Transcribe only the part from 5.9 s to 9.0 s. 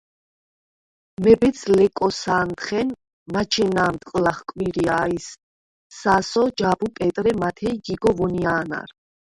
სასო, ჯაბუ, პეტრე, მათე ი გიგო ვონია̄ნარ.